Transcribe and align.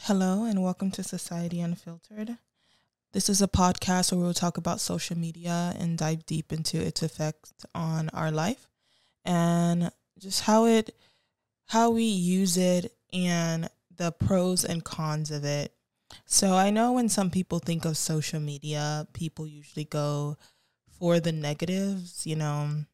Hello, 0.00 0.44
and 0.44 0.62
welcome 0.62 0.90
to 0.90 1.02
Society 1.02 1.62
Unfiltered. 1.62 2.36
This 3.14 3.30
is 3.30 3.40
a 3.40 3.48
podcast 3.48 4.12
where 4.12 4.20
we'll 4.20 4.34
talk 4.34 4.58
about 4.58 4.82
social 4.82 5.16
media 5.16 5.74
and 5.78 5.96
dive 5.96 6.26
deep 6.26 6.52
into 6.52 6.78
its 6.78 7.02
effect 7.02 7.64
on 7.74 8.10
our 8.10 8.30
life 8.30 8.68
and 9.24 9.90
just 10.18 10.42
how 10.42 10.66
it 10.66 10.94
how 11.68 11.88
we 11.88 12.02
use 12.04 12.58
it 12.58 12.92
and 13.14 13.70
the 13.96 14.12
pros 14.12 14.62
and 14.62 14.84
cons 14.84 15.30
of 15.30 15.46
it. 15.46 15.72
So 16.26 16.54
I 16.54 16.68
know 16.68 16.92
when 16.92 17.08
some 17.08 17.30
people 17.30 17.60
think 17.60 17.86
of 17.86 17.96
social 17.96 18.40
media, 18.40 19.08
people 19.14 19.46
usually 19.46 19.86
go 19.86 20.36
for 20.98 21.18
the 21.18 21.32
negatives, 21.32 22.26
you 22.26 22.36
know. 22.36 22.84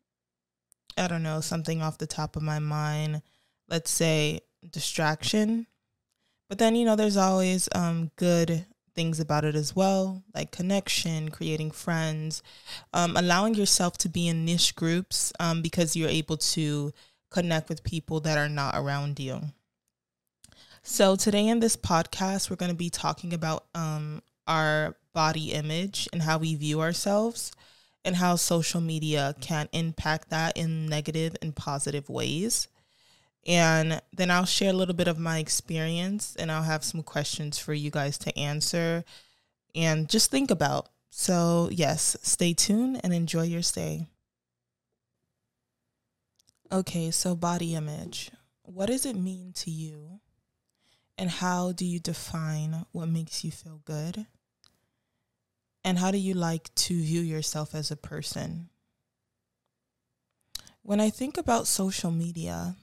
I 0.96 1.08
don't 1.08 1.22
know, 1.22 1.40
something 1.40 1.82
off 1.82 1.98
the 1.98 2.06
top 2.06 2.36
of 2.36 2.42
my 2.42 2.58
mind. 2.58 3.22
Let's 3.68 3.90
say 3.90 4.40
distraction. 4.68 5.66
But 6.48 6.58
then, 6.58 6.76
you 6.76 6.84
know, 6.84 6.96
there's 6.96 7.16
always 7.16 7.68
um, 7.74 8.10
good 8.16 8.66
things 8.94 9.20
about 9.20 9.44
it 9.44 9.54
as 9.54 9.74
well, 9.74 10.22
like 10.34 10.52
connection, 10.52 11.30
creating 11.30 11.70
friends, 11.70 12.42
um, 12.92 13.16
allowing 13.16 13.54
yourself 13.54 13.96
to 13.98 14.08
be 14.08 14.28
in 14.28 14.44
niche 14.44 14.74
groups 14.76 15.32
um, 15.40 15.62
because 15.62 15.96
you're 15.96 16.08
able 16.08 16.36
to 16.36 16.92
connect 17.30 17.68
with 17.68 17.82
people 17.84 18.20
that 18.20 18.36
are 18.36 18.48
not 18.48 18.74
around 18.76 19.18
you. 19.18 19.40
So, 20.82 21.16
today 21.16 21.46
in 21.48 21.60
this 21.60 21.76
podcast, 21.76 22.50
we're 22.50 22.56
going 22.56 22.70
to 22.70 22.76
be 22.76 22.90
talking 22.90 23.32
about 23.32 23.64
um, 23.74 24.20
our 24.46 24.96
body 25.14 25.52
image 25.52 26.08
and 26.12 26.22
how 26.22 26.38
we 26.38 26.54
view 26.54 26.80
ourselves 26.80 27.52
and 28.04 28.16
how 28.16 28.36
social 28.36 28.80
media 28.80 29.34
can 29.40 29.68
impact 29.72 30.30
that 30.30 30.56
in 30.56 30.86
negative 30.86 31.36
and 31.40 31.54
positive 31.54 32.08
ways. 32.08 32.68
And 33.46 34.00
then 34.12 34.30
I'll 34.30 34.44
share 34.44 34.70
a 34.70 34.74
little 34.74 34.94
bit 34.94 35.08
of 35.08 35.18
my 35.18 35.38
experience 35.38 36.36
and 36.36 36.50
I'll 36.50 36.62
have 36.62 36.84
some 36.84 37.02
questions 37.02 37.58
for 37.58 37.74
you 37.74 37.90
guys 37.90 38.18
to 38.18 38.38
answer 38.38 39.04
and 39.74 40.08
just 40.08 40.30
think 40.30 40.50
about. 40.50 40.88
So, 41.10 41.68
yes, 41.70 42.16
stay 42.22 42.54
tuned 42.54 43.00
and 43.02 43.12
enjoy 43.12 43.42
your 43.42 43.62
stay. 43.62 44.06
Okay, 46.70 47.10
so 47.10 47.34
body 47.34 47.74
image. 47.74 48.30
What 48.62 48.86
does 48.86 49.04
it 49.04 49.16
mean 49.16 49.52
to 49.56 49.70
you? 49.70 50.20
And 51.18 51.28
how 51.28 51.72
do 51.72 51.84
you 51.84 52.00
define 52.00 52.86
what 52.92 53.08
makes 53.08 53.44
you 53.44 53.50
feel 53.50 53.82
good? 53.84 54.26
And 55.84 55.98
how 55.98 56.10
do 56.10 56.18
you 56.18 56.34
like 56.34 56.74
to 56.76 56.94
view 57.00 57.20
yourself 57.20 57.74
as 57.74 57.90
a 57.90 57.96
person? 57.96 58.68
When 60.82 61.00
I 61.00 61.10
think 61.10 61.36
about 61.36 61.66
social 61.66 62.10
media 62.10 62.76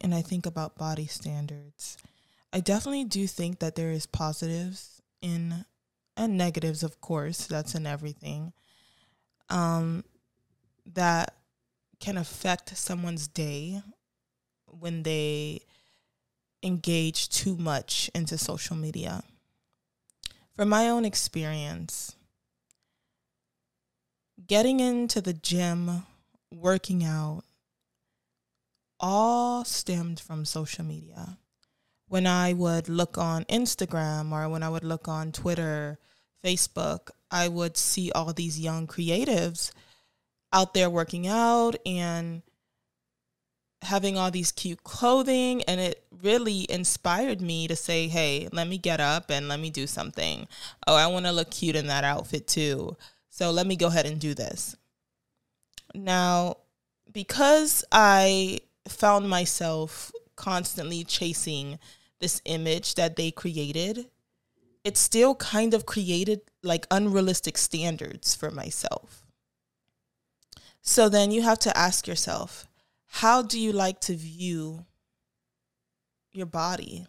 and 0.00 0.14
I 0.14 0.22
think 0.22 0.46
about 0.46 0.76
body 0.76 1.06
standards, 1.06 1.96
I 2.52 2.60
definitely 2.60 3.04
do 3.04 3.26
think 3.26 3.60
that 3.60 3.74
there 3.76 3.90
is 3.90 4.06
positives 4.06 5.00
in 5.20 5.64
and 6.16 6.36
negatives, 6.36 6.82
of 6.82 7.00
course, 7.00 7.46
that's 7.46 7.74
in 7.74 7.86
everything. 7.86 8.52
Um, 9.48 10.04
that 10.94 11.36
can 12.00 12.18
affect 12.18 12.76
someone's 12.76 13.28
day 13.28 13.80
when 14.66 15.02
they 15.04 15.60
engage 16.62 17.28
too 17.28 17.56
much 17.56 18.10
into 18.14 18.36
social 18.36 18.76
media. 18.76 19.22
From 20.54 20.68
my 20.68 20.88
own 20.88 21.04
experience, 21.04 22.14
getting 24.46 24.80
into 24.80 25.20
the 25.20 25.32
gym, 25.32 26.04
working 26.52 27.04
out, 27.04 27.42
all 29.00 29.64
stemmed 29.64 30.20
from 30.20 30.44
social 30.44 30.84
media. 30.84 31.38
When 32.08 32.26
I 32.26 32.52
would 32.52 32.88
look 32.88 33.16
on 33.16 33.44
Instagram 33.44 34.32
or 34.32 34.48
when 34.48 34.62
I 34.62 34.68
would 34.68 34.84
look 34.84 35.08
on 35.08 35.32
Twitter, 35.32 35.98
Facebook, 36.44 37.10
I 37.30 37.48
would 37.48 37.76
see 37.76 38.12
all 38.12 38.32
these 38.32 38.60
young 38.60 38.86
creatives 38.86 39.72
out 40.52 40.74
there 40.74 40.90
working 40.90 41.26
out 41.26 41.76
and 41.86 42.42
having 43.80 44.16
all 44.16 44.30
these 44.30 44.52
cute 44.52 44.84
clothing. 44.84 45.62
And 45.62 45.80
it 45.80 46.04
really 46.22 46.66
inspired 46.70 47.40
me 47.40 47.66
to 47.66 47.74
say 47.74 48.06
hey 48.06 48.48
let 48.52 48.68
me 48.68 48.78
get 48.78 49.00
up 49.00 49.30
and 49.30 49.48
let 49.48 49.58
me 49.58 49.70
do 49.70 49.86
something. 49.86 50.46
Oh 50.86 50.94
i 50.94 51.06
want 51.06 51.26
to 51.26 51.32
look 51.32 51.50
cute 51.50 51.74
in 51.74 51.86
that 51.88 52.04
outfit 52.04 52.46
too 52.46 52.96
so 53.32 53.50
let 53.50 53.66
me 53.66 53.76
go 53.76 53.86
ahead 53.86 54.04
and 54.04 54.20
do 54.20 54.34
this. 54.34 54.76
Now, 55.94 56.58
because 57.10 57.82
I 57.90 58.60
found 58.86 59.26
myself 59.30 60.12
constantly 60.36 61.02
chasing 61.02 61.78
this 62.20 62.42
image 62.44 62.94
that 62.96 63.16
they 63.16 63.30
created, 63.30 64.10
it 64.84 64.98
still 64.98 65.34
kind 65.34 65.72
of 65.72 65.86
created 65.86 66.42
like 66.62 66.86
unrealistic 66.90 67.56
standards 67.56 68.34
for 68.34 68.50
myself. 68.50 69.24
So 70.82 71.08
then 71.08 71.30
you 71.30 71.40
have 71.40 71.58
to 71.60 71.74
ask 71.76 72.06
yourself, 72.06 72.68
how 73.06 73.40
do 73.40 73.58
you 73.58 73.72
like 73.72 73.98
to 74.02 74.14
view 74.14 74.84
your 76.32 76.46
body? 76.46 77.06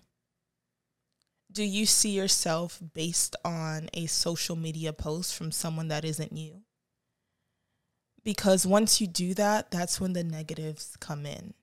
Do 1.54 1.64
you 1.64 1.86
see 1.86 2.10
yourself 2.10 2.80
based 2.94 3.36
on 3.46 3.90
a 3.94 4.08
social 4.08 4.56
media 4.56 4.92
post 4.92 5.36
from 5.36 5.52
someone 5.52 5.88
that 5.90 6.04
isn't 6.04 6.36
you? 6.36 6.62
Because 8.24 8.66
once 8.66 9.00
you 9.00 9.08
do 9.08 9.34
that, 9.36 9.70
that's 9.70 10.02
when 10.02 10.14
the 10.14 10.24
negatives 10.24 10.98
come 11.00 11.26
in. 11.26 11.54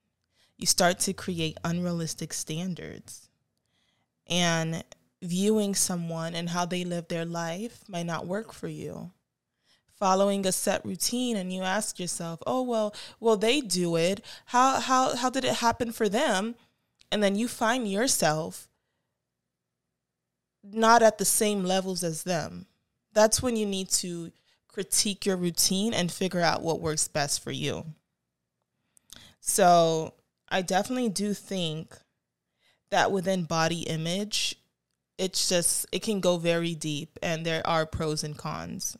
You 0.57 0.67
start 0.67 1.01
to 1.01 1.13
create 1.13 1.59
unrealistic 1.65 2.33
standards. 2.33 3.29
And 4.29 4.85
viewing 5.23 5.75
someone 5.75 6.35
and 6.35 6.51
how 6.51 6.67
they 6.67 6.85
live 6.85 7.09
their 7.09 7.25
life 7.25 7.83
might 7.89 8.07
not 8.07 8.27
work 8.27 8.53
for 8.53 8.69
you. 8.69 9.11
Following 9.99 10.47
a 10.47 10.53
set 10.53 10.85
routine 10.85 11.37
and 11.37 11.53
you 11.53 11.63
ask 11.63 11.99
yourself, 11.99 12.41
"Oh, 12.47 12.63
well, 12.63 12.95
well 13.19 13.37
they 13.37 13.61
do 13.61 13.97
it. 13.97 14.25
How 14.47 14.81
how 14.81 15.17
how 15.17 15.29
did 15.31 15.45
it 15.45 15.57
happen 15.57 15.93
for 15.93 16.09
them?" 16.09 16.55
And 17.11 17.23
then 17.23 17.35
you 17.35 17.49
find 17.49 17.91
yourself 17.91 18.70
not 20.63 21.03
at 21.03 21.19
the 21.19 21.25
same 21.25 21.65
levels 21.65 22.05
as 22.05 22.23
them. 22.23 22.67
That's 23.13 23.43
when 23.43 23.57
you 23.57 23.67
need 23.67 23.89
to 23.91 24.33
critique 24.69 25.27
your 25.27 25.37
routine 25.37 25.93
and 25.93 26.13
figure 26.13 26.41
out 26.41 26.63
what 26.63 26.81
works 26.81 27.09
best 27.09 27.43
for 27.43 27.51
you. 27.51 27.87
So, 29.41 30.15
I 30.49 30.63
definitely 30.63 31.09
do 31.09 31.33
think 31.33 31.97
that 32.91 33.11
within 33.11 33.45
body 33.45 33.83
image, 33.83 34.57
it's 35.19 35.49
just, 35.49 35.87
it 35.93 36.03
can 36.03 36.21
go 36.21 36.37
very 36.37 36.75
deep 36.75 37.19
and 37.23 37.45
there 37.45 37.67
are 37.67 37.87
pros 37.87 38.25
and 38.25 38.37
cons. 38.37 38.97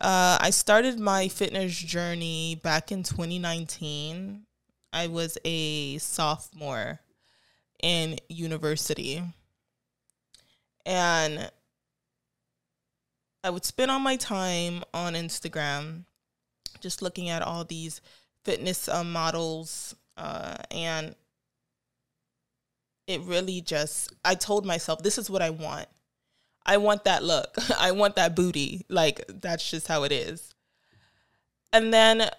Uh, 0.00 0.38
I 0.40 0.50
started 0.50 0.98
my 0.98 1.28
fitness 1.28 1.76
journey 1.76 2.60
back 2.62 2.92
in 2.92 3.02
2019. 3.02 4.42
I 4.92 5.06
was 5.06 5.38
a 5.44 5.98
sophomore 5.98 7.00
in 7.82 8.18
university 8.28 9.22
and 10.88 11.50
I 13.44 13.50
would 13.50 13.66
spend 13.66 13.90
all 13.90 14.00
my 14.00 14.16
time 14.16 14.82
on 14.94 15.12
Instagram 15.12 16.04
just 16.80 17.02
looking 17.02 17.28
at 17.28 17.42
all 17.42 17.64
these 17.64 18.00
fitness 18.44 18.88
uh, 18.88 19.04
models 19.04 19.94
uh, 20.16 20.56
and 20.70 21.14
it 23.06 23.20
really 23.22 23.60
just 23.60 24.14
I 24.24 24.34
told 24.34 24.64
myself 24.64 25.02
this 25.02 25.18
is 25.18 25.28
what 25.28 25.42
I 25.42 25.50
want. 25.50 25.88
I 26.64 26.78
want 26.78 27.04
that 27.04 27.22
look. 27.22 27.54
I 27.78 27.92
want 27.92 28.16
that 28.16 28.34
booty. 28.34 28.86
Like 28.88 29.24
that's 29.28 29.70
just 29.70 29.88
how 29.88 30.04
it 30.04 30.12
is. 30.12 30.54
And 31.70 31.92
then 31.92 32.30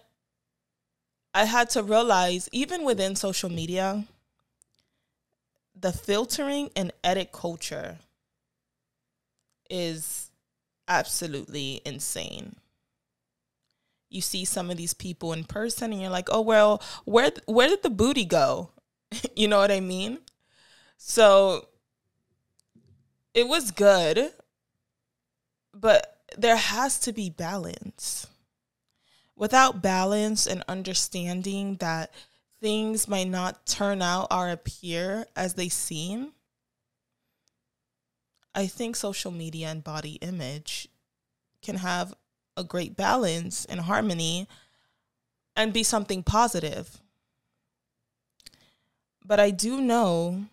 I 1.35 1.45
had 1.45 1.69
to 1.71 1.83
realize 1.83 2.49
even 2.51 2.83
within 2.83 3.15
social 3.15 3.49
media 3.49 4.05
the 5.79 5.93
filtering 5.93 6.71
and 6.75 6.91
edit 7.03 7.31
culture 7.31 7.99
is 9.69 10.31
absolutely 10.87 11.81
insane. 11.85 12.55
You 14.09 14.21
see 14.21 14.43
some 14.45 14.71
of 14.71 14.77
these 14.77 14.93
people 14.93 15.33
in 15.33 15.43
person 15.43 15.91
and 15.93 16.01
you're 16.01 16.09
like, 16.09 16.29
"Oh, 16.31 16.41
well, 16.41 16.81
where 17.05 17.31
where 17.45 17.69
did 17.69 17.83
the 17.83 17.89
booty 17.89 18.25
go?" 18.25 18.71
you 19.35 19.47
know 19.47 19.59
what 19.59 19.71
I 19.71 19.79
mean? 19.79 20.19
So 20.97 21.67
it 23.33 23.47
was 23.47 23.71
good, 23.71 24.31
but 25.73 26.17
there 26.37 26.57
has 26.57 26.99
to 27.01 27.13
be 27.13 27.29
balance. 27.29 28.27
Without 29.35 29.81
balance 29.81 30.45
and 30.45 30.63
understanding 30.67 31.75
that 31.75 32.11
things 32.59 33.07
might 33.07 33.29
not 33.29 33.65
turn 33.65 34.01
out 34.01 34.27
or 34.31 34.49
appear 34.49 35.25
as 35.35 35.53
they 35.53 35.69
seem, 35.69 36.33
I 38.53 38.67
think 38.67 38.95
social 38.95 39.31
media 39.31 39.67
and 39.67 39.83
body 39.83 40.13
image 40.21 40.87
can 41.61 41.77
have 41.77 42.13
a 42.57 42.63
great 42.63 42.95
balance 42.95 43.65
and 43.65 43.81
harmony 43.81 44.47
and 45.55 45.73
be 45.73 45.83
something 45.83 46.23
positive. 46.23 46.99
But 49.25 49.39
I 49.39 49.51
do 49.51 49.81
know 49.81 50.45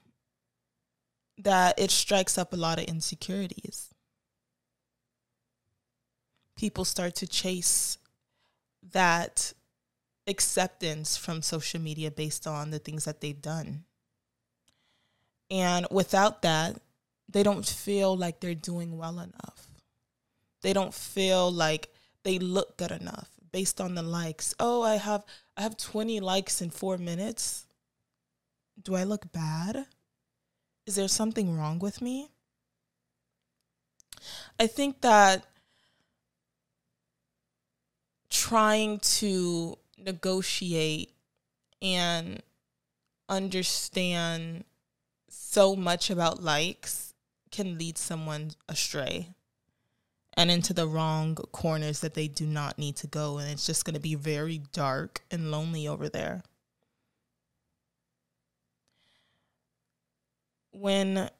that 1.38 1.78
it 1.78 1.90
strikes 1.90 2.38
up 2.38 2.52
a 2.52 2.56
lot 2.56 2.78
of 2.78 2.84
insecurities. 2.84 3.94
People 6.56 6.84
start 6.84 7.14
to 7.16 7.26
chase 7.26 7.98
that 8.92 9.52
acceptance 10.26 11.16
from 11.16 11.42
social 11.42 11.80
media 11.80 12.10
based 12.10 12.46
on 12.46 12.70
the 12.70 12.78
things 12.78 13.04
that 13.04 13.20
they've 13.20 13.40
done. 13.40 13.84
And 15.50 15.86
without 15.90 16.42
that, 16.42 16.80
they 17.28 17.42
don't 17.42 17.66
feel 17.66 18.16
like 18.16 18.40
they're 18.40 18.54
doing 18.54 18.96
well 18.96 19.18
enough. 19.18 19.66
They 20.62 20.72
don't 20.72 20.94
feel 20.94 21.50
like 21.50 21.88
they 22.22 22.38
look 22.38 22.76
good 22.76 22.90
enough 22.90 23.30
based 23.52 23.80
on 23.80 23.94
the 23.94 24.02
likes. 24.02 24.54
Oh, 24.58 24.82
I 24.82 24.96
have 24.96 25.24
I 25.56 25.62
have 25.62 25.76
20 25.76 26.20
likes 26.20 26.60
in 26.60 26.70
4 26.70 26.98
minutes. 26.98 27.66
Do 28.82 28.94
I 28.94 29.04
look 29.04 29.32
bad? 29.32 29.86
Is 30.86 30.94
there 30.94 31.08
something 31.08 31.56
wrong 31.56 31.78
with 31.78 32.00
me? 32.00 32.28
I 34.58 34.66
think 34.66 35.00
that 35.00 35.46
trying 38.30 38.98
to 38.98 39.78
negotiate 39.98 41.12
and 41.82 42.42
understand 43.28 44.64
so 45.28 45.74
much 45.74 46.10
about 46.10 46.42
likes 46.42 47.05
can 47.56 47.78
lead 47.78 47.96
someone 47.96 48.50
astray 48.68 49.30
and 50.36 50.50
into 50.50 50.74
the 50.74 50.86
wrong 50.86 51.34
corners 51.52 52.00
that 52.00 52.12
they 52.12 52.28
do 52.28 52.44
not 52.44 52.78
need 52.78 52.96
to 52.96 53.06
go. 53.06 53.38
And 53.38 53.50
it's 53.50 53.64
just 53.64 53.86
going 53.86 53.94
to 53.94 54.00
be 54.00 54.14
very 54.14 54.58
dark 54.72 55.22
and 55.30 55.50
lonely 55.50 55.88
over 55.88 56.10
there. 56.10 56.42
When 60.70 61.30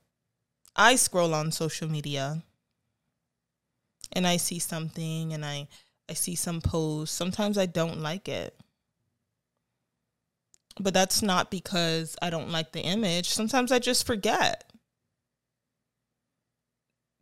I 0.74 0.96
scroll 0.96 1.34
on 1.34 1.52
social 1.52 1.88
media 1.88 2.42
and 4.14 4.26
I 4.26 4.38
see 4.38 4.58
something 4.58 5.34
and 5.34 5.44
I, 5.44 5.68
I 6.08 6.14
see 6.14 6.34
some 6.34 6.62
post, 6.62 7.14
sometimes 7.14 7.58
I 7.58 7.66
don't 7.66 8.00
like 8.00 8.26
it. 8.26 8.58
But 10.80 10.94
that's 10.94 11.20
not 11.20 11.50
because 11.50 12.16
I 12.22 12.30
don't 12.30 12.50
like 12.50 12.72
the 12.72 12.80
image. 12.80 13.28
Sometimes 13.28 13.70
I 13.70 13.78
just 13.78 14.06
forget. 14.06 14.65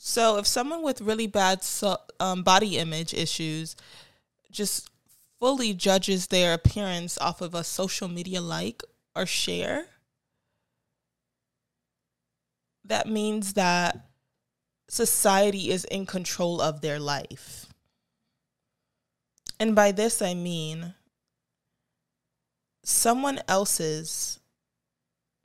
So 0.06 0.37
if 0.37 0.47
someone 0.47 0.83
with 0.83 1.01
really 1.01 1.27
bad 1.27 1.65
um, 2.21 2.43
body 2.43 2.77
image 2.77 3.15
issues 3.15 3.75
just 4.51 4.91
fully 5.41 5.73
judges 5.73 6.27
their 6.27 6.53
appearance 6.53 7.17
off 7.17 7.41
of 7.41 7.55
a 7.55 7.65
social 7.65 8.06
media 8.06 8.43
like 8.43 8.83
or 9.17 9.25
share, 9.25 9.87
that 12.85 13.09
means 13.09 13.55
that 13.55 14.11
society 14.91 15.71
is 15.71 15.87
in 15.87 16.05
control 16.05 16.61
of 16.61 16.83
their 16.83 17.01
life. 17.01 17.65
And 19.59 19.75
by 19.75 19.91
this 19.91 20.21
I 20.21 20.35
mean 20.35 20.93
someone 22.85 23.41
else's 23.49 24.39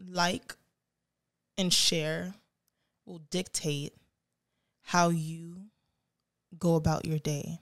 like 0.06 0.54
and 1.58 1.74
share 1.74 2.34
will 3.06 3.22
dictate 3.32 3.94
how 4.90 5.10
you 5.10 5.56
go 6.58 6.74
about 6.74 7.06
your 7.06 7.20
day. 7.20 7.60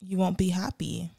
You 0.00 0.16
won't 0.16 0.36
be 0.36 0.48
happy. 0.48 1.12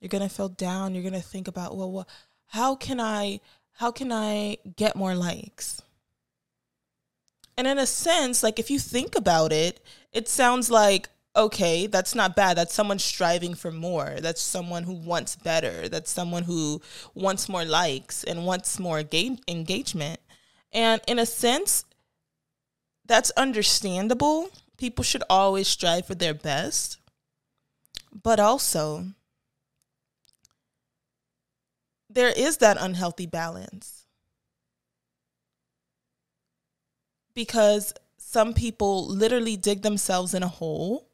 You're 0.00 0.08
going 0.08 0.22
to 0.22 0.32
feel 0.32 0.48
down. 0.48 0.94
You're 0.94 1.02
going 1.02 1.20
to 1.20 1.28
think 1.28 1.48
about, 1.48 1.76
well, 1.76 1.90
well, 1.90 2.08
how 2.46 2.76
can 2.76 3.00
I 3.00 3.40
how 3.72 3.90
can 3.90 4.12
I 4.12 4.58
get 4.76 4.94
more 4.94 5.16
likes? 5.16 5.82
And 7.58 7.66
in 7.66 7.78
a 7.78 7.86
sense, 7.86 8.44
like 8.44 8.60
if 8.60 8.70
you 8.70 8.78
think 8.78 9.16
about 9.16 9.52
it, 9.52 9.84
it 10.12 10.28
sounds 10.28 10.70
like 10.70 11.08
okay, 11.34 11.88
that's 11.88 12.14
not 12.14 12.36
bad. 12.36 12.56
That's 12.56 12.74
someone 12.74 13.00
striving 13.00 13.54
for 13.54 13.72
more. 13.72 14.18
That's 14.20 14.40
someone 14.40 14.84
who 14.84 14.94
wants 14.94 15.34
better. 15.34 15.88
That's 15.88 16.12
someone 16.12 16.44
who 16.44 16.80
wants 17.14 17.48
more 17.48 17.64
likes 17.64 18.22
and 18.22 18.46
wants 18.46 18.78
more 18.78 19.02
ga- 19.02 19.36
engagement. 19.48 20.20
And 20.76 21.00
in 21.08 21.18
a 21.18 21.24
sense, 21.24 21.86
that's 23.06 23.30
understandable. 23.30 24.50
People 24.76 25.04
should 25.04 25.22
always 25.30 25.66
strive 25.66 26.06
for 26.06 26.14
their 26.14 26.34
best. 26.34 26.98
But 28.12 28.38
also, 28.38 29.06
there 32.10 32.28
is 32.28 32.58
that 32.58 32.76
unhealthy 32.78 33.24
balance. 33.24 34.04
Because 37.32 37.94
some 38.18 38.52
people 38.52 39.06
literally 39.06 39.56
dig 39.56 39.80
themselves 39.80 40.34
in 40.34 40.42
a 40.42 40.48
hole 40.48 41.08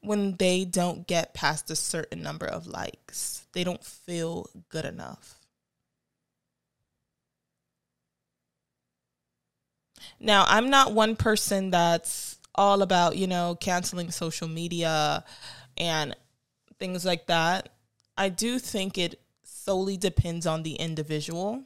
when 0.00 0.36
they 0.36 0.64
don't 0.64 1.08
get 1.08 1.34
past 1.34 1.72
a 1.72 1.76
certain 1.76 2.22
number 2.22 2.46
of 2.46 2.68
likes. 2.68 3.48
They 3.52 3.64
don't 3.64 3.84
feel 3.84 4.48
good 4.68 4.84
enough. 4.84 5.37
Now, 10.20 10.44
I'm 10.48 10.70
not 10.70 10.92
one 10.92 11.16
person 11.16 11.70
that's 11.70 12.38
all 12.54 12.82
about, 12.82 13.16
you 13.16 13.26
know, 13.26 13.56
canceling 13.60 14.10
social 14.10 14.48
media 14.48 15.24
and 15.76 16.14
things 16.78 17.04
like 17.04 17.26
that. 17.26 17.70
I 18.16 18.28
do 18.28 18.58
think 18.58 18.98
it 18.98 19.20
solely 19.44 19.96
depends 19.96 20.46
on 20.46 20.62
the 20.62 20.74
individual. 20.74 21.62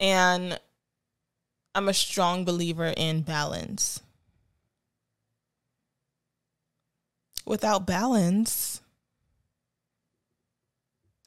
And 0.00 0.58
I'm 1.74 1.88
a 1.88 1.94
strong 1.94 2.44
believer 2.44 2.92
in 2.96 3.22
balance. 3.22 4.00
Without 7.46 7.86
balance, 7.86 8.80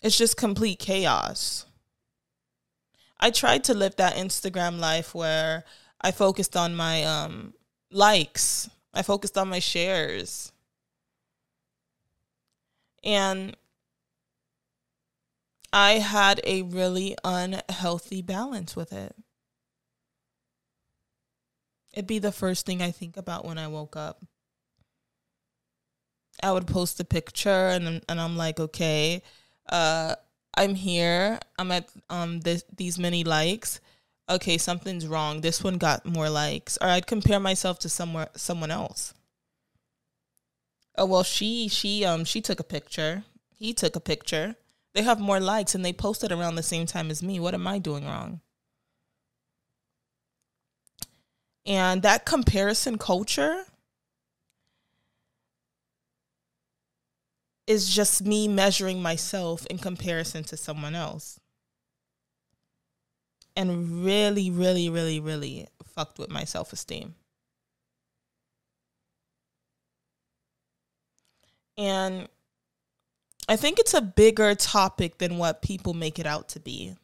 it's 0.02 0.18
just 0.18 0.38
complete 0.38 0.80
chaos. 0.80 1.66
I 3.24 3.32
tried 3.32 3.64
to 3.64 3.74
live 3.74 3.96
that 3.96 4.16
Instagram 4.16 4.82
life 4.82 5.16
where 5.16 5.64
I 6.02 6.12
focused 6.12 6.58
on 6.58 6.76
my 6.76 7.06
um, 7.06 7.54
likes. 7.90 8.70
I 8.94 9.02
focused 9.02 9.38
on 9.38 9.48
my 9.48 9.60
shares. 9.60 10.52
And 13.02 13.56
I 15.72 15.94
had 15.94 16.42
a 16.44 16.64
really 16.64 17.16
unhealthy 17.24 18.22
balance 18.22 18.76
with 18.76 18.92
it. 18.92 19.16
It'd 21.94 22.06
be 22.06 22.20
the 22.20 22.34
first 22.34 22.66
thing 22.66 22.82
I 22.82 22.92
think 22.92 23.16
about 23.16 23.46
when 23.46 23.58
I 23.58 23.70
woke 23.70 23.96
up. 23.96 24.22
I 26.42 26.52
would 26.52 26.68
post 26.68 27.00
a 27.00 27.06
picture 27.06 27.70
and 27.70 28.04
and 28.10 28.20
I'm 28.20 28.36
like, 28.36 28.60
okay, 28.60 29.24
uh, 29.70 30.16
I'm 30.56 30.76
here. 30.76 31.40
I'm 31.58 31.72
at 31.72 31.90
um 32.10 32.42
this, 32.42 32.64
these 32.76 33.00
many 33.00 33.24
likes 33.24 33.80
okay, 34.30 34.58
something's 34.58 35.08
wrong. 35.08 35.42
This 35.42 35.64
one 35.64 35.78
got 35.78 36.06
more 36.06 36.30
likes. 36.30 36.78
Or 36.82 36.88
I'd 36.88 37.08
compare 37.08 37.40
myself 37.40 37.80
to 37.80 37.90
somewhere 37.90 38.30
someone 38.36 38.72
else. 38.72 39.14
Oh 40.98 41.06
well 41.06 41.24
she 41.24 41.68
she 41.68 42.06
um 42.06 42.26
she 42.26 42.42
took 42.42 42.60
a 42.60 42.64
picture. 42.64 43.24
He 43.58 43.74
took 43.74 43.96
a 43.96 44.00
picture. 44.00 44.56
They 44.94 45.02
have 45.04 45.20
more 45.20 45.40
likes 45.40 45.74
and 45.74 45.84
they 45.84 45.94
posted 45.94 46.32
around 46.32 46.56
the 46.56 46.64
same 46.64 46.86
time 46.86 47.10
as 47.10 47.24
me. 47.24 47.40
What 47.40 47.56
am 47.56 47.68
I 47.68 47.80
doing 47.80 48.06
wrong? 48.06 48.42
And 51.66 52.02
that 52.02 52.26
comparison 52.26 52.98
culture 52.98 53.66
is 57.68 57.90
just 57.90 58.26
me 58.26 58.48
measuring 58.48 59.02
myself 59.02 59.66
in 59.68 59.78
comparison 59.78 60.44
to 60.44 60.58
someone 60.58 60.96
else 60.96 61.40
and 63.56 64.04
really, 64.04 64.50
really, 64.50 64.90
really, 64.90 65.20
really 65.20 65.68
fucked 65.86 66.20
with 66.20 66.30
my 66.30 66.44
self 66.44 66.74
esteem. 66.74 67.16
And 71.78 72.28
I 73.48 73.56
think 73.56 73.80
it's 73.80 73.94
a 73.94 74.02
bigger 74.02 74.56
topic 74.56 75.18
than 75.18 75.38
what 75.38 75.62
people 75.62 75.94
make 75.94 76.20
it 76.20 76.26
out 76.28 76.50
to 76.50 76.60
be. 76.60 76.96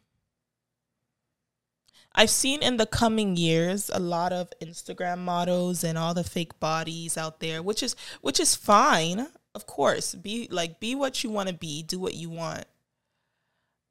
I've 2.13 2.29
seen 2.29 2.61
in 2.61 2.77
the 2.77 2.85
coming 2.85 3.37
years 3.37 3.89
a 3.93 3.99
lot 3.99 4.33
of 4.33 4.51
Instagram 4.61 5.19
models 5.19 5.83
and 5.83 5.97
all 5.97 6.13
the 6.13 6.23
fake 6.23 6.59
bodies 6.59 7.17
out 7.17 7.39
there, 7.39 7.61
which 7.61 7.83
is 7.83 7.95
which 8.21 8.39
is 8.39 8.55
fine. 8.55 9.27
Of 9.59 9.65
course, 9.67 10.15
be 10.15 10.47
like 10.49 10.79
be 10.79 10.95
what 10.95 11.21
you 11.21 11.29
want 11.29 11.49
to 11.49 11.53
be, 11.53 11.83
do 11.83 11.99
what 11.99 12.13
you 12.13 12.29
want. 12.29 12.63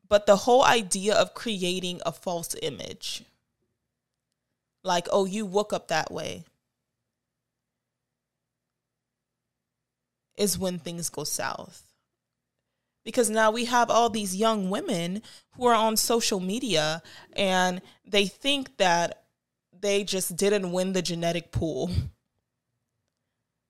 But 0.08 0.24
the 0.24 0.36
whole 0.36 0.64
idea 0.64 1.14
of 1.14 1.34
creating 1.34 2.00
a 2.06 2.12
false 2.12 2.54
image, 2.62 3.24
like, 4.82 5.06
oh, 5.12 5.26
you 5.26 5.44
woke 5.44 5.72
up 5.74 5.88
that 5.88 6.10
way, 6.10 6.44
is 10.38 10.58
when 10.58 10.78
things 10.78 11.10
go 11.10 11.24
south. 11.24 11.84
because 13.04 13.30
now 13.30 13.50
we 13.50 13.64
have 13.64 13.90
all 13.90 14.10
these 14.10 14.36
young 14.36 14.68
women 14.70 15.22
who 15.52 15.66
are 15.66 15.74
on 15.74 15.96
social 15.96 16.40
media 16.40 17.02
and 17.34 17.80
they 18.06 18.26
think 18.26 18.76
that 18.76 19.24
they 19.80 20.04
just 20.04 20.36
didn't 20.36 20.72
win 20.72 20.92
the 20.92 21.02
genetic 21.02 21.50
pool. 21.52 21.90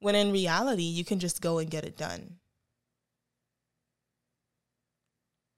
When 0.01 0.15
in 0.15 0.33
reality, 0.33 0.83
you 0.83 1.05
can 1.05 1.19
just 1.19 1.41
go 1.41 1.59
and 1.59 1.71
get 1.71 1.85
it 1.85 1.97
done. 1.97 2.37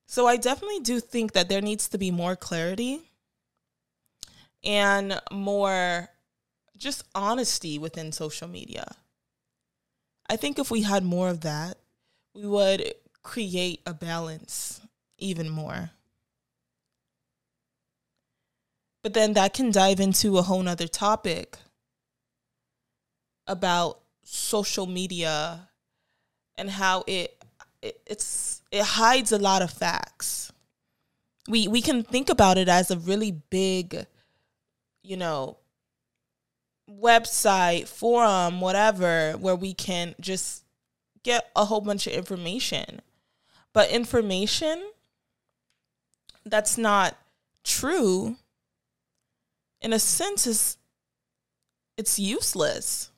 So 0.07 0.27
I 0.27 0.37
definitely 0.37 0.81
do 0.81 0.99
think 0.99 1.33
that 1.33 1.49
there 1.49 1.61
needs 1.61 1.89
to 1.89 1.99
be 1.99 2.11
more 2.11 2.35
clarity 2.35 3.13
and 4.65 5.21
more 5.31 6.09
just 6.77 7.05
honesty 7.15 7.79
within 7.79 8.11
social 8.11 8.49
media. 8.49 8.97
I 10.29 10.37
think 10.37 10.59
if 10.59 10.71
we 10.71 10.83
had 10.83 11.05
more 11.05 11.29
of 11.29 11.43
that, 11.43 11.77
we 12.35 12.47
would 12.47 12.95
create 13.23 13.83
a 13.87 13.95
balance 13.95 14.81
even 15.19 15.49
more. 15.49 15.91
But 19.03 19.15
then 19.15 19.35
that 19.35 19.55
can 19.55 19.71
dive 19.71 20.01
into 20.01 20.39
a 20.39 20.43
whole 20.43 20.63
nother 20.63 20.89
topic 20.89 21.59
about 23.47 24.00
social 24.33 24.87
media 24.87 25.69
and 26.57 26.71
how 26.71 27.03
it, 27.07 27.43
it 27.83 28.01
it's 28.07 28.63
it 28.71 28.83
hides 28.83 29.33
a 29.33 29.39
lot 29.39 29.63
of 29.63 29.71
facts. 29.71 30.53
We 31.49 31.67
we 31.67 31.83
can 31.83 32.05
think 32.05 32.29
about 32.29 32.57
it 32.57 32.69
as 32.69 32.91
a 32.91 32.99
really 32.99 33.33
big, 33.33 34.07
you 35.03 35.17
know, 35.17 35.57
website, 36.89 37.89
forum, 37.89 38.61
whatever, 38.61 39.33
where 39.33 39.57
we 39.57 39.75
can 39.75 40.15
just 40.21 40.65
get 41.25 41.51
a 41.57 41.65
whole 41.65 41.81
bunch 41.81 42.07
of 42.07 42.13
information. 42.13 43.01
But 43.73 43.91
information 43.91 44.91
that's 46.47 46.79
not 46.79 47.17
true 47.65 48.37
in 49.81 49.93
a 49.93 49.99
sense 49.99 50.47
is 50.47 50.77
it's 51.97 52.19
useless. 52.19 53.10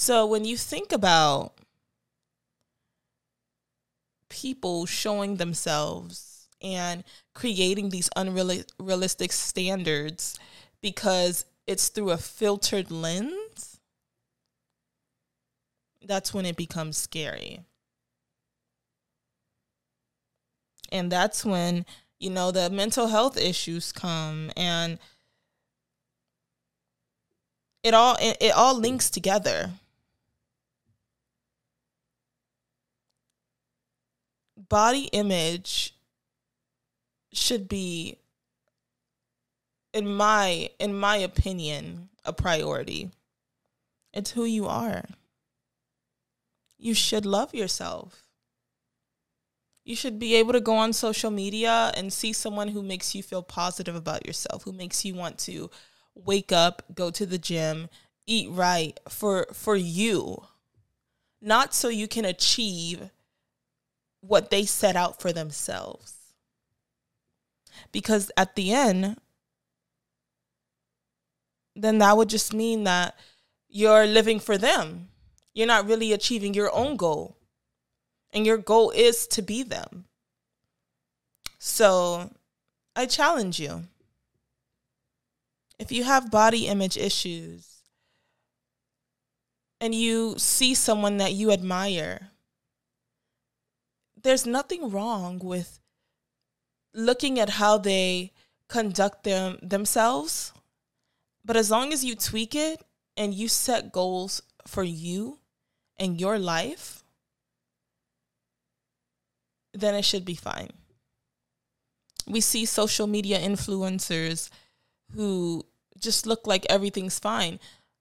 So 0.00 0.26
when 0.26 0.44
you 0.44 0.56
think 0.56 0.92
about 0.92 1.54
people 4.28 4.86
showing 4.86 5.36
themselves 5.38 6.46
and 6.62 7.02
creating 7.34 7.88
these 7.88 8.08
unrealistic 8.14 9.32
standards 9.32 10.38
because 10.80 11.46
it's 11.66 11.88
through 11.88 12.10
a 12.10 12.16
filtered 12.16 12.92
lens, 12.92 13.80
that's 16.06 16.32
when 16.32 16.46
it 16.46 16.56
becomes 16.56 16.96
scary. 16.96 17.64
And 20.92 21.10
that's 21.10 21.44
when, 21.44 21.84
you 22.20 22.30
know, 22.30 22.52
the 22.52 22.70
mental 22.70 23.08
health 23.08 23.36
issues 23.36 23.90
come 23.90 24.52
and 24.56 25.00
it 27.82 27.94
all 27.94 28.16
it, 28.20 28.36
it 28.40 28.52
all 28.54 28.78
links 28.78 29.10
together. 29.10 29.72
Body 34.68 35.04
image 35.12 35.94
should 37.32 37.68
be 37.68 38.18
in 39.92 40.06
my 40.14 40.70
in 40.78 40.94
my 40.94 41.16
opinion 41.16 42.08
a 42.24 42.32
priority. 42.32 43.10
It's 44.12 44.32
who 44.32 44.44
you 44.44 44.66
are. 44.66 45.04
You 46.78 46.94
should 46.94 47.26
love 47.26 47.54
yourself. 47.54 48.24
You 49.84 49.96
should 49.96 50.18
be 50.18 50.34
able 50.34 50.52
to 50.52 50.60
go 50.60 50.76
on 50.76 50.92
social 50.92 51.30
media 51.30 51.92
and 51.96 52.12
see 52.12 52.32
someone 52.32 52.68
who 52.68 52.82
makes 52.82 53.14
you 53.14 53.22
feel 53.22 53.42
positive 53.42 53.96
about 53.96 54.26
yourself, 54.26 54.64
who 54.64 54.72
makes 54.72 55.04
you 55.04 55.14
want 55.14 55.38
to 55.40 55.70
wake 56.14 56.52
up, 56.52 56.82
go 56.94 57.10
to 57.10 57.24
the 57.24 57.38
gym, 57.38 57.88
eat 58.26 58.50
right 58.50 59.00
for 59.08 59.46
for 59.52 59.76
you. 59.76 60.44
Not 61.40 61.72
so 61.72 61.88
you 61.88 62.06
can 62.06 62.24
achieve 62.24 63.10
what 64.20 64.50
they 64.50 64.64
set 64.64 64.96
out 64.96 65.20
for 65.20 65.32
themselves. 65.32 66.14
Because 67.92 68.30
at 68.36 68.54
the 68.56 68.72
end, 68.72 69.16
then 71.76 71.98
that 71.98 72.16
would 72.16 72.28
just 72.28 72.52
mean 72.52 72.84
that 72.84 73.14
you're 73.68 74.06
living 74.06 74.40
for 74.40 74.58
them. 74.58 75.08
You're 75.54 75.66
not 75.66 75.86
really 75.86 76.12
achieving 76.12 76.54
your 76.54 76.74
own 76.74 76.96
goal. 76.96 77.36
And 78.32 78.44
your 78.44 78.58
goal 78.58 78.90
is 78.90 79.26
to 79.28 79.42
be 79.42 79.62
them. 79.62 80.04
So 81.58 82.30
I 82.94 83.06
challenge 83.06 83.58
you. 83.58 83.84
If 85.78 85.92
you 85.92 86.04
have 86.04 86.30
body 86.30 86.66
image 86.66 86.96
issues 86.96 87.82
and 89.80 89.94
you 89.94 90.34
see 90.36 90.74
someone 90.74 91.18
that 91.18 91.32
you 91.32 91.52
admire, 91.52 92.30
there's 94.22 94.46
nothing 94.46 94.90
wrong 94.90 95.38
with 95.38 95.80
looking 96.94 97.38
at 97.38 97.50
how 97.50 97.78
they 97.78 98.32
conduct 98.68 99.24
them 99.24 99.58
themselves. 99.62 100.52
But 101.44 101.56
as 101.56 101.70
long 101.70 101.92
as 101.92 102.04
you 102.04 102.14
tweak 102.14 102.54
it 102.54 102.82
and 103.16 103.32
you 103.32 103.48
set 103.48 103.92
goals 103.92 104.42
for 104.66 104.82
you 104.82 105.38
and 105.96 106.20
your 106.20 106.38
life, 106.38 107.02
then 109.72 109.94
it 109.94 110.04
should 110.04 110.24
be 110.24 110.34
fine. 110.34 110.70
We 112.26 112.40
see 112.40 112.66
social 112.66 113.06
media 113.06 113.38
influencers 113.38 114.50
who 115.14 115.64
just 115.98 116.26
look 116.26 116.46
like 116.46 116.66
everything's 116.68 117.18
fine. 117.18 117.58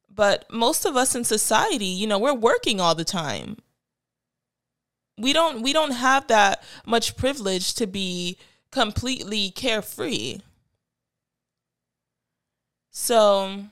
But 0.09 0.45
most 0.51 0.85
of 0.85 0.97
us 0.97 1.15
in 1.15 1.23
society, 1.23 1.85
you 1.85 2.07
know, 2.07 2.19
we're 2.19 2.33
working 2.33 2.81
all 2.81 2.95
the 2.95 3.05
time. 3.05 3.57
We 5.17 5.33
don't 5.33 5.61
we 5.61 5.73
don't 5.73 5.91
have 5.91 6.27
that 6.27 6.63
much 6.85 7.17
privilege 7.17 7.73
to 7.75 7.87
be 7.87 8.37
completely 8.71 9.49
carefree. 9.49 10.39
So 12.91 13.65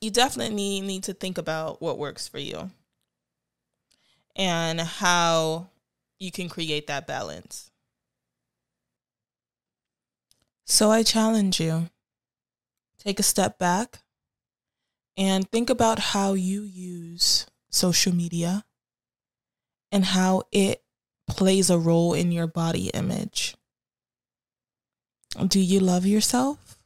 you 0.00 0.10
definitely 0.10 0.80
need 0.80 1.04
to 1.04 1.14
think 1.14 1.38
about 1.38 1.80
what 1.80 1.98
works 1.98 2.28
for 2.28 2.38
you 2.38 2.70
and 4.36 4.80
how 4.80 5.68
you 6.18 6.30
can 6.30 6.48
create 6.48 6.86
that 6.88 7.06
balance. 7.06 7.70
So 10.64 10.90
I 10.90 11.02
challenge 11.02 11.60
you 11.60 11.90
take 12.98 13.20
a 13.20 13.22
step 13.22 13.58
back 13.58 13.98
and 15.16 15.48
think 15.50 15.70
about 15.70 15.98
how 15.98 16.32
you 16.32 16.62
use 16.62 17.46
social 17.70 18.14
media 18.14 18.64
and 19.94 20.04
how 20.06 20.42
it 20.50 20.82
plays 21.28 21.70
a 21.70 21.78
role 21.78 22.14
in 22.14 22.32
your 22.32 22.48
body 22.48 22.88
image. 22.88 23.54
Do 25.46 25.60
you 25.60 25.78
love 25.78 26.04
yourself? 26.04 26.76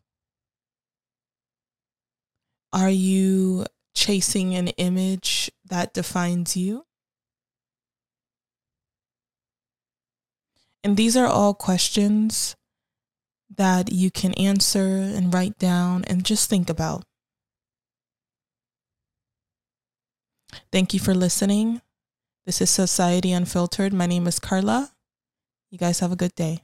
Are 2.70 2.90
you 2.90 3.64
chasing 3.94 4.54
an 4.54 4.68
image 4.76 5.50
that 5.64 5.94
defines 5.94 6.54
you? 6.54 6.84
And 10.84 10.98
these 10.98 11.16
are 11.16 11.26
all 11.26 11.54
questions 11.54 12.56
that 13.56 13.90
you 13.90 14.10
can 14.10 14.34
answer 14.34 14.98
and 14.98 15.32
write 15.32 15.58
down 15.58 16.04
and 16.04 16.24
just 16.24 16.50
think 16.50 16.68
about. 16.68 17.04
Thank 20.70 20.92
you 20.92 21.00
for 21.00 21.14
listening. 21.14 21.80
This 22.48 22.62
is 22.62 22.70
Society 22.70 23.32
Unfiltered. 23.32 23.92
My 23.92 24.06
name 24.06 24.26
is 24.26 24.38
Carla. 24.38 24.90
You 25.70 25.76
guys 25.76 26.00
have 26.00 26.12
a 26.12 26.16
good 26.16 26.34
day. 26.34 26.62